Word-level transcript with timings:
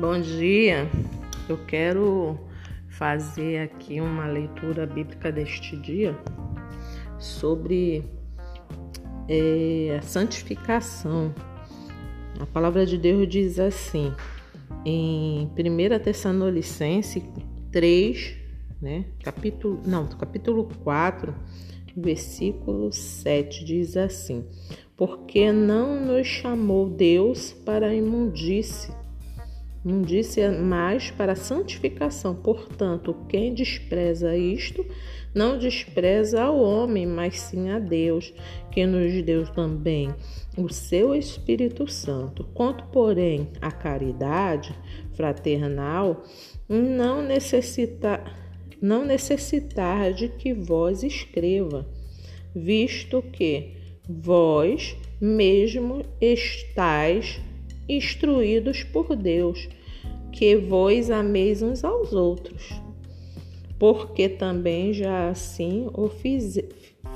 Bom 0.00 0.20
dia. 0.20 0.88
Eu 1.48 1.58
quero 1.66 2.38
fazer 2.88 3.58
aqui 3.58 4.00
uma 4.00 4.28
leitura 4.28 4.86
bíblica 4.86 5.32
deste 5.32 5.76
dia 5.76 6.16
sobre 7.18 8.04
é, 9.28 9.98
a 9.98 10.02
santificação. 10.02 11.34
A 12.38 12.46
palavra 12.46 12.86
de 12.86 12.96
Deus 12.96 13.28
diz 13.28 13.58
assim, 13.58 14.14
em 14.84 15.50
1 15.58 15.98
Tessalonicense 15.98 17.24
3, 17.72 18.36
né, 18.80 19.04
capítulo, 19.24 19.82
não, 19.84 20.06
capítulo 20.06 20.68
4, 20.84 21.34
versículo 21.96 22.92
7, 22.92 23.64
diz 23.64 23.96
assim: 23.96 24.46
Porque 24.96 25.50
não 25.50 26.00
nos 26.06 26.28
chamou 26.28 26.88
Deus 26.88 27.52
para 27.52 27.88
a 27.88 27.94
imundície, 27.94 28.92
não 29.88 30.02
disse 30.02 30.46
mais 30.50 31.10
para 31.10 31.32
a 31.32 31.36
santificação. 31.36 32.34
Portanto, 32.34 33.16
quem 33.26 33.54
despreza 33.54 34.36
isto, 34.36 34.84
não 35.34 35.58
despreza 35.58 36.42
ao 36.42 36.60
homem, 36.60 37.06
mas 37.06 37.40
sim 37.40 37.70
a 37.70 37.78
Deus, 37.78 38.34
que 38.70 38.84
nos 38.84 39.22
deu 39.22 39.46
também 39.46 40.14
o 40.58 40.68
seu 40.68 41.14
Espírito 41.14 41.90
Santo. 41.90 42.44
Quanto, 42.52 42.84
porém, 42.88 43.48
à 43.62 43.70
caridade 43.70 44.74
fraternal, 45.14 46.22
não 46.68 47.22
necessita 47.22 48.22
não 48.80 49.04
necessitar 49.04 50.12
de 50.12 50.28
que 50.28 50.52
vós 50.52 51.02
escreva, 51.02 51.88
visto 52.54 53.20
que 53.22 53.72
vós 54.08 54.96
mesmo 55.20 56.04
estáis 56.20 57.40
instruídos 57.88 58.84
por 58.84 59.16
Deus 59.16 59.68
que 60.32 60.56
vos 60.56 61.10
ameis 61.10 61.62
uns 61.62 61.84
aos 61.84 62.12
outros, 62.12 62.72
porque 63.78 64.28
também 64.28 64.92
já 64.92 65.28
assim 65.28 65.88
o 65.94 66.08
fiz, 66.08 66.58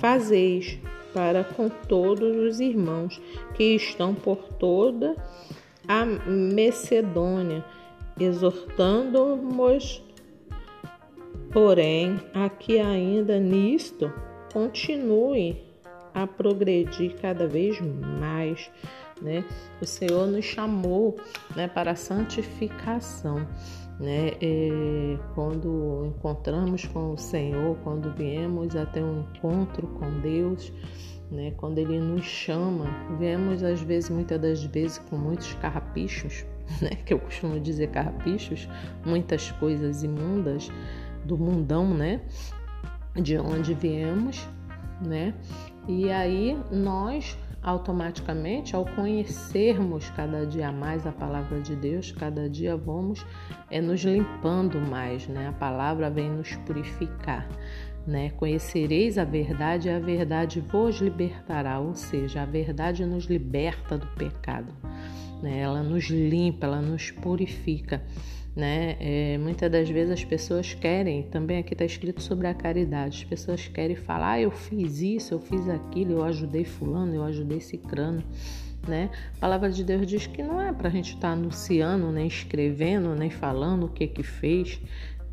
fazeis 0.00 0.78
para 1.12 1.42
com 1.42 1.68
todos 1.68 2.36
os 2.36 2.60
irmãos 2.60 3.20
que 3.54 3.74
estão 3.74 4.14
por 4.14 4.36
toda 4.58 5.16
a 5.86 6.04
Macedônia, 6.04 7.64
exortando-nos, 8.20 10.02
porém, 11.50 12.20
aqui 12.34 12.78
ainda 12.78 13.38
nisto 13.38 14.12
continue 14.52 15.56
a 16.14 16.26
progredir 16.26 17.16
cada 17.20 17.46
vez 17.46 17.80
mais 18.20 18.70
né? 19.20 19.44
O 19.80 19.86
Senhor 19.86 20.26
nos 20.26 20.44
chamou, 20.44 21.16
né, 21.54 21.68
para 21.68 21.92
a 21.92 21.96
santificação, 21.96 23.46
né? 23.98 24.32
É, 24.40 25.18
quando 25.34 26.06
encontramos 26.06 26.86
com 26.86 27.12
o 27.12 27.18
Senhor, 27.18 27.76
quando 27.82 28.12
viemos 28.14 28.76
até 28.76 29.02
um 29.02 29.20
encontro 29.22 29.86
com 29.88 30.20
Deus, 30.20 30.72
né? 31.30 31.52
Quando 31.56 31.78
Ele 31.78 31.98
nos 31.98 32.24
chama, 32.24 32.86
viemos 33.18 33.62
às 33.62 33.80
vezes, 33.80 34.10
muitas 34.10 34.40
das 34.40 34.62
vezes, 34.64 34.98
com 34.98 35.16
muitos 35.16 35.52
carrapichos, 35.54 36.44
né? 36.80 36.90
Que 37.04 37.12
eu 37.12 37.18
costumo 37.18 37.58
dizer 37.58 37.88
carrapichos, 37.88 38.68
muitas 39.04 39.50
coisas 39.52 40.02
imundas 40.02 40.70
do 41.24 41.36
mundão, 41.36 41.92
né? 41.92 42.20
De 43.14 43.36
onde 43.36 43.74
viemos, 43.74 44.46
né? 45.04 45.34
E 45.88 46.10
aí 46.10 46.56
nós 46.70 47.36
automaticamente, 47.62 48.74
ao 48.74 48.84
conhecermos 48.84 50.10
cada 50.10 50.46
dia 50.46 50.70
mais 50.70 51.06
a 51.06 51.12
palavra 51.12 51.60
de 51.60 51.74
Deus, 51.74 52.12
cada 52.12 52.48
dia 52.48 52.76
vamos 52.76 53.24
é, 53.70 53.80
nos 53.80 54.00
limpando 54.02 54.80
mais, 54.80 55.26
né? 55.26 55.48
A 55.48 55.52
palavra 55.52 56.08
vem 56.08 56.30
nos 56.30 56.54
purificar, 56.56 57.48
né? 58.06 58.30
Conhecereis 58.30 59.18
a 59.18 59.24
verdade 59.24 59.88
e 59.88 59.90
a 59.90 59.98
verdade 59.98 60.60
vos 60.60 60.96
libertará, 61.00 61.80
ou 61.80 61.94
seja, 61.94 62.42
a 62.42 62.46
verdade 62.46 63.04
nos 63.04 63.24
liberta 63.24 63.98
do 63.98 64.06
pecado, 64.08 64.72
né? 65.42 65.58
Ela 65.58 65.82
nos 65.82 66.04
limpa, 66.04 66.66
ela 66.66 66.80
nos 66.80 67.10
purifica 67.10 68.02
né? 68.58 68.96
É, 68.98 69.38
muitas 69.38 69.70
das 69.70 69.88
vezes 69.88 70.12
as 70.12 70.24
pessoas 70.24 70.74
querem, 70.74 71.22
também 71.22 71.58
aqui 71.58 71.74
está 71.74 71.84
escrito 71.84 72.20
sobre 72.20 72.48
a 72.48 72.52
caridade, 72.52 73.18
as 73.18 73.24
pessoas 73.24 73.68
querem 73.68 73.94
falar, 73.94 74.32
ah, 74.32 74.40
eu 74.40 74.50
fiz 74.50 75.00
isso, 75.00 75.32
eu 75.32 75.38
fiz 75.38 75.68
aquilo, 75.68 76.14
eu 76.14 76.24
ajudei 76.24 76.64
fulano, 76.64 77.14
eu 77.14 77.22
ajudei 77.22 77.60
cicrano, 77.60 78.20
né? 78.86 79.10
A 79.36 79.38
palavra 79.38 79.70
de 79.70 79.84
Deus 79.84 80.04
diz 80.04 80.26
que 80.26 80.42
não 80.42 80.60
é 80.60 80.72
para 80.72 80.88
a 80.88 80.90
gente 80.90 81.14
estar 81.14 81.28
tá 81.28 81.34
anunciando, 81.34 82.10
nem 82.10 82.26
escrevendo, 82.26 83.14
nem 83.14 83.30
falando 83.30 83.86
o 83.86 83.88
que 83.88 84.08
que 84.08 84.24
fez, 84.24 84.80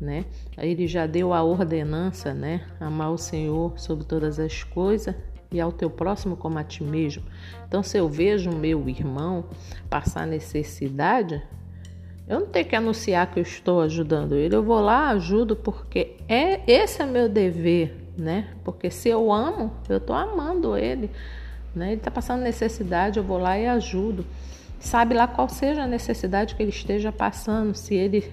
né? 0.00 0.24
Ele 0.56 0.86
já 0.86 1.04
deu 1.04 1.32
a 1.32 1.42
ordenança, 1.42 2.32
né? 2.32 2.64
Amar 2.78 3.10
o 3.10 3.18
Senhor 3.18 3.76
sobre 3.76 4.04
todas 4.04 4.38
as 4.38 4.62
coisas 4.62 5.16
e 5.50 5.60
ao 5.60 5.72
teu 5.72 5.90
próximo 5.90 6.36
como 6.36 6.60
a 6.60 6.64
ti 6.64 6.84
mesmo. 6.84 7.24
Então, 7.66 7.82
se 7.82 7.98
eu 7.98 8.08
vejo 8.08 8.52
meu 8.52 8.88
irmão 8.88 9.46
passar 9.90 10.28
necessidade, 10.28 11.42
eu 12.28 12.40
não 12.40 12.46
tenho 12.46 12.66
que 12.66 12.74
anunciar 12.74 13.30
que 13.30 13.38
eu 13.38 13.42
estou 13.42 13.80
ajudando 13.82 14.34
ele, 14.34 14.54
eu 14.54 14.62
vou 14.62 14.80
lá, 14.80 15.10
ajudo 15.10 15.54
porque 15.54 16.16
é 16.28 16.60
esse 16.70 17.00
é 17.00 17.06
meu 17.06 17.28
dever, 17.28 18.10
né? 18.18 18.48
Porque 18.64 18.90
se 18.90 19.08
eu 19.08 19.32
amo, 19.32 19.72
eu 19.88 19.98
estou 19.98 20.16
amando 20.16 20.76
ele, 20.76 21.10
né? 21.74 21.88
Ele 21.88 21.96
está 21.96 22.10
passando 22.10 22.42
necessidade, 22.42 23.18
eu 23.18 23.24
vou 23.24 23.38
lá 23.38 23.56
e 23.58 23.66
ajudo. 23.66 24.26
Sabe 24.80 25.14
lá 25.14 25.28
qual 25.28 25.48
seja 25.48 25.84
a 25.84 25.86
necessidade 25.86 26.54
que 26.54 26.62
ele 26.62 26.70
esteja 26.70 27.12
passando, 27.12 27.74
se 27.74 27.94
ele 27.94 28.24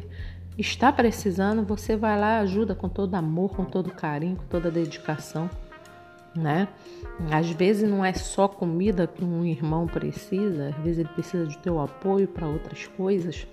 está 0.58 0.92
precisando, 0.92 1.64
você 1.64 1.96
vai 1.96 2.20
lá 2.20 2.40
ajuda 2.40 2.74
com 2.74 2.90
todo 2.90 3.14
amor, 3.16 3.52
com 3.56 3.64
todo 3.64 3.92
carinho, 3.92 4.38
com 4.38 4.46
toda 4.46 4.72
dedicação, 4.72 5.50
né? 6.36 6.68
Às 7.32 7.50
vezes 7.52 7.90
não 7.90 8.04
é 8.04 8.14
só 8.14 8.48
comida 8.48 9.08
que 9.08 9.24
um 9.24 9.46
irmão 9.46 9.86
precisa, 9.88 10.70
às 10.70 10.76
vezes 10.84 11.00
ele 11.00 11.10
precisa 11.10 11.46
de 11.46 11.58
teu 11.60 11.80
apoio 11.80 12.28
para 12.28 12.48
outras 12.48 12.88
coisas 12.88 13.48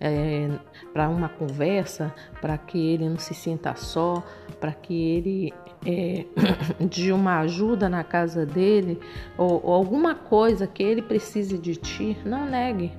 é, 0.00 0.48
para 0.94 1.08
uma 1.10 1.28
conversa, 1.28 2.12
para 2.40 2.56
que 2.56 2.78
ele 2.78 3.08
não 3.08 3.18
se 3.18 3.34
sinta 3.34 3.74
só, 3.74 4.24
para 4.58 4.72
que 4.72 4.94
ele 4.94 5.52
é, 5.86 6.24
de 6.88 7.12
uma 7.12 7.40
ajuda 7.40 7.88
na 7.88 8.02
casa 8.02 8.46
dele 8.46 8.98
ou, 9.36 9.60
ou 9.62 9.74
alguma 9.74 10.14
coisa 10.14 10.66
que 10.66 10.82
ele 10.82 11.02
precise 11.02 11.58
de 11.58 11.76
ti, 11.76 12.16
não 12.24 12.46
negue, 12.46 12.92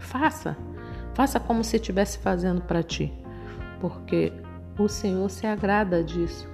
faça, 0.00 0.56
faça 1.14 1.38
como 1.38 1.62
se 1.62 1.76
estivesse 1.76 2.18
fazendo 2.18 2.60
para 2.62 2.82
ti, 2.82 3.12
porque 3.80 4.32
o 4.76 4.88
Senhor 4.88 5.30
se 5.30 5.46
agrada 5.46 6.02
disso. 6.02 6.51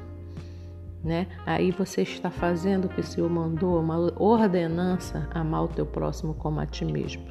Né? 1.09 1.27
Aí 1.47 1.71
você 1.71 2.03
está 2.03 2.29
fazendo 2.29 2.85
o 2.85 2.89
que 2.91 3.01
o 3.01 3.03
Senhor 3.03 3.31
mandou, 3.31 3.81
uma 3.81 3.97
ordenança, 4.23 5.27
amar 5.31 5.65
o 5.65 5.69
teu 5.69 5.87
próximo 5.87 6.35
como 6.35 6.61
a 6.61 6.67
ti 6.67 6.85
mesmo, 6.85 7.23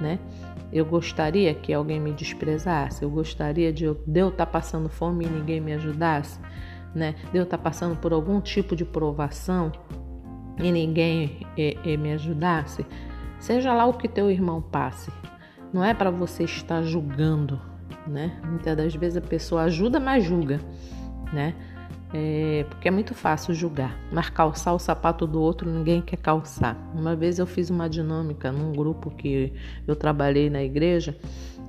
né? 0.00 0.18
Eu 0.72 0.86
gostaria 0.86 1.52
que 1.52 1.70
alguém 1.70 2.00
me 2.00 2.10
desprezasse, 2.14 3.02
eu 3.02 3.10
gostaria 3.10 3.70
de, 3.70 3.84
de 3.84 4.18
eu 4.18 4.28
estar 4.30 4.46
tá 4.46 4.50
passando 4.50 4.88
fome 4.88 5.26
e 5.26 5.28
ninguém 5.28 5.60
me 5.60 5.74
ajudasse, 5.74 6.40
né? 6.94 7.16
De 7.30 7.36
eu 7.36 7.42
estar 7.42 7.58
tá 7.58 7.62
passando 7.62 7.98
por 7.98 8.14
algum 8.14 8.40
tipo 8.40 8.74
de 8.74 8.86
provação 8.86 9.72
e 10.58 10.72
ninguém 10.72 11.46
e, 11.54 11.76
e 11.84 11.98
me 11.98 12.14
ajudasse. 12.14 12.86
Seja 13.38 13.74
lá 13.74 13.84
o 13.84 13.92
que 13.92 14.08
teu 14.08 14.30
irmão 14.30 14.62
passe, 14.62 15.12
não 15.70 15.84
é 15.84 15.92
para 15.92 16.10
você 16.10 16.44
estar 16.44 16.80
julgando, 16.80 17.60
né? 18.06 18.40
Muitas 18.42 18.74
das 18.74 18.94
vezes 18.94 19.18
a 19.18 19.20
pessoa 19.20 19.64
ajuda, 19.64 20.00
mas 20.00 20.24
julga, 20.24 20.58
né? 21.30 21.54
É, 22.12 22.64
porque 22.70 22.88
é 22.88 22.90
muito 22.90 23.14
fácil 23.14 23.52
julgar, 23.52 23.98
mas 24.10 24.30
calçar 24.30 24.72
o 24.72 24.78
sapato 24.78 25.26
do 25.26 25.42
outro 25.42 25.70
ninguém 25.70 26.00
quer 26.00 26.16
calçar. 26.16 26.76
Uma 26.94 27.14
vez 27.14 27.38
eu 27.38 27.46
fiz 27.46 27.68
uma 27.68 27.88
dinâmica 27.88 28.50
num 28.50 28.72
grupo 28.72 29.10
que 29.10 29.52
eu 29.86 29.94
trabalhei 29.94 30.48
na 30.48 30.62
igreja, 30.62 31.14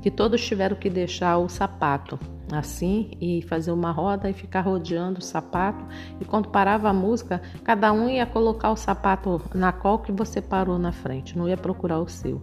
que 0.02 0.10
todos 0.10 0.46
tiveram 0.46 0.78
que 0.78 0.90
deixar 0.90 1.38
o 1.40 1.50
sapato 1.50 2.18
assim 2.52 3.12
e 3.20 3.42
fazer 3.44 3.72
uma 3.72 3.92
roda 3.92 4.30
e 4.30 4.34
ficar 4.34 4.62
rodeando 4.62 5.20
o 5.20 5.24
sapato. 5.24 5.86
E 6.22 6.26
quando 6.26 6.50
parava 6.50 6.90
a 6.90 6.94
música, 6.94 7.42
cada 7.64 7.92
um 7.92 8.10
ia 8.10 8.26
colocar 8.26 8.72
o 8.72 8.78
sapato 8.78 9.42
na 9.54 9.74
qual 9.74 10.00
que 10.00 10.12
você 10.12 10.42
parou 10.42 10.80
na 10.80 10.94
frente, 10.94 11.38
não 11.38 11.50
ia 11.50 11.58
procurar 11.58 12.00
o 12.00 12.08
seu, 12.08 12.42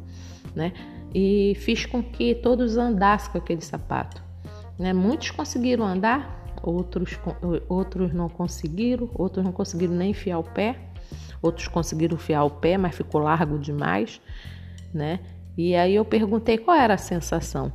né? 0.55 0.73
E 1.15 1.55
fiz 1.61 1.87
com 1.87 2.03
que 2.03 2.35
todos 2.35 2.77
andassem 2.77 3.33
com 3.33 3.39
aquele 3.39 3.63
sapato. 3.63 4.23
Né? 4.79 4.93
Muitos 4.93 5.31
conseguiram 5.31 5.87
andar, 5.87 6.46
outros, 6.67 7.19
outros 7.69 8.13
não 8.13 8.29
conseguiram, 8.29 9.09
outros 9.15 9.45
não 9.45 9.53
conseguiram 9.53 9.95
nem 9.95 10.11
enfiar 10.11 10.39
o 10.39 10.43
pé, 10.43 10.77
outros 11.41 11.69
conseguiram 11.69 12.17
enfiar 12.17 12.45
o 12.45 12.51
pé, 12.51 12.77
mas 12.77 12.95
ficou 12.95 13.21
largo 13.21 13.59
demais, 13.59 14.21
né? 14.93 15.21
E 15.57 15.75
aí 15.75 15.95
eu 15.95 16.05
perguntei 16.05 16.59
qual 16.59 16.77
era 16.77 16.95
a 16.95 16.99
sensação, 16.99 17.73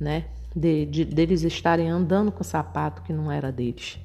né? 0.00 0.24
De, 0.54 0.86
de, 0.86 1.04
deles 1.04 1.42
estarem 1.42 1.88
andando 1.88 2.32
com 2.32 2.40
o 2.40 2.44
sapato 2.44 3.02
que 3.02 3.12
não 3.12 3.30
era 3.30 3.52
deles, 3.52 3.98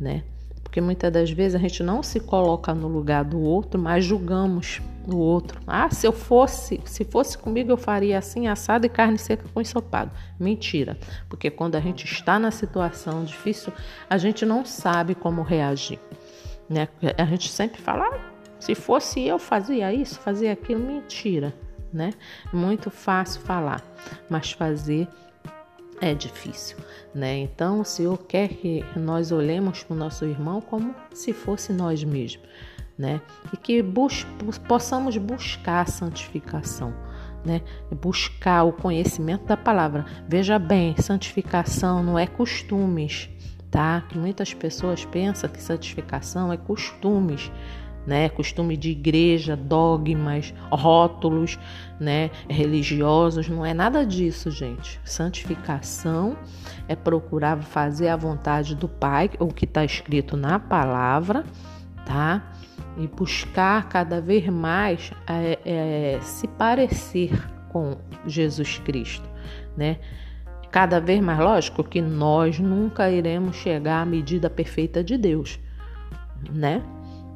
né? 0.00 0.24
Porque 0.66 0.80
muitas 0.80 1.12
das 1.12 1.30
vezes 1.30 1.54
a 1.54 1.58
gente 1.58 1.80
não 1.80 2.02
se 2.02 2.18
coloca 2.18 2.74
no 2.74 2.88
lugar 2.88 3.24
do 3.24 3.40
outro, 3.40 3.80
mas 3.80 4.04
julgamos 4.04 4.82
o 5.06 5.16
outro. 5.16 5.60
Ah, 5.64 5.88
se 5.90 6.04
eu 6.04 6.12
fosse, 6.12 6.80
se 6.84 7.04
fosse 7.04 7.38
comigo 7.38 7.70
eu 7.70 7.76
faria 7.76 8.18
assim, 8.18 8.48
assado 8.48 8.84
e 8.84 8.88
carne 8.88 9.16
seca 9.16 9.44
com 9.54 9.60
ensopado. 9.60 10.10
Mentira. 10.40 10.98
Porque 11.28 11.52
quando 11.52 11.76
a 11.76 11.80
gente 11.80 12.04
está 12.04 12.36
na 12.36 12.50
situação 12.50 13.24
difícil, 13.24 13.72
a 14.10 14.18
gente 14.18 14.44
não 14.44 14.64
sabe 14.64 15.14
como 15.14 15.40
reagir. 15.42 16.00
Né? 16.68 16.88
A 17.16 17.24
gente 17.26 17.48
sempre 17.48 17.80
fala, 17.80 18.04
ah, 18.04 18.32
se 18.58 18.74
fosse 18.74 19.20
eu 19.22 19.38
fazia 19.38 19.94
isso, 19.94 20.18
fazia 20.18 20.52
aquilo, 20.52 20.80
mentira, 20.80 21.54
né? 21.92 22.12
Muito 22.52 22.90
fácil 22.90 23.40
falar, 23.42 23.80
mas 24.28 24.50
fazer 24.50 25.06
é 26.00 26.14
difícil, 26.14 26.76
né? 27.14 27.38
Então, 27.38 27.80
o 27.80 27.84
Senhor 27.84 28.18
quer 28.18 28.48
que 28.48 28.84
nós 28.96 29.32
olhemos 29.32 29.82
para 29.82 29.94
o 29.94 29.98
nosso 29.98 30.24
irmão 30.24 30.60
como 30.60 30.94
se 31.12 31.32
fosse 31.32 31.72
nós 31.72 32.04
mesmos, 32.04 32.46
né? 32.98 33.20
E 33.52 33.56
que 33.56 33.82
bus 33.82 34.26
possamos 34.68 35.16
buscar 35.16 35.82
a 35.82 35.86
santificação, 35.86 36.94
né? 37.44 37.62
Buscar 37.90 38.64
o 38.64 38.72
conhecimento 38.72 39.46
da 39.46 39.56
palavra. 39.56 40.04
Veja 40.28 40.58
bem, 40.58 40.94
santificação 40.98 42.02
não 42.02 42.18
é 42.18 42.26
costumes, 42.26 43.28
tá? 43.70 44.02
Que 44.08 44.18
muitas 44.18 44.52
pessoas 44.52 45.04
pensam 45.04 45.48
que 45.48 45.62
santificação 45.62 46.52
é 46.52 46.56
costumes 46.56 47.50
né? 48.06 48.28
Costume 48.28 48.76
de 48.76 48.90
igreja, 48.90 49.56
dogmas, 49.56 50.54
rótulos, 50.70 51.58
né? 51.98 52.30
Religiosos, 52.48 53.48
não 53.48 53.64
é 53.66 53.74
nada 53.74 54.06
disso, 54.06 54.50
gente. 54.50 55.00
Santificação 55.04 56.36
é 56.86 56.94
procurar 56.94 57.60
fazer 57.62 58.08
a 58.08 58.16
vontade 58.16 58.74
do 58.74 58.88
Pai, 58.88 59.30
o 59.40 59.48
que 59.48 59.64
está 59.64 59.84
escrito 59.84 60.36
na 60.36 60.58
palavra, 60.58 61.44
tá? 62.04 62.52
E 62.96 63.06
buscar 63.08 63.88
cada 63.88 64.20
vez 64.20 64.46
mais 64.48 65.10
é, 65.26 65.58
é, 65.64 66.20
se 66.20 66.46
parecer 66.46 67.32
com 67.70 67.96
Jesus 68.26 68.78
Cristo, 68.78 69.28
né? 69.76 69.98
Cada 70.70 71.00
vez 71.00 71.20
mais 71.20 71.38
lógico 71.38 71.82
que 71.82 72.00
nós 72.00 72.58
nunca 72.58 73.10
iremos 73.10 73.56
chegar 73.56 74.02
à 74.02 74.06
medida 74.06 74.50
perfeita 74.50 75.02
de 75.02 75.16
Deus, 75.16 75.58
né? 76.50 76.82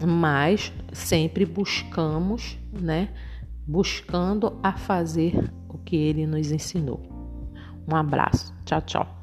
Mas 0.06 0.72
sempre 0.92 1.44
buscamos, 1.44 2.58
né? 2.72 3.10
Buscando 3.66 4.58
a 4.62 4.72
fazer 4.72 5.52
o 5.68 5.78
que 5.78 5.96
ele 5.96 6.26
nos 6.26 6.50
ensinou. 6.50 7.00
Um 7.90 7.94
abraço. 7.94 8.54
Tchau, 8.64 8.80
tchau. 8.82 9.19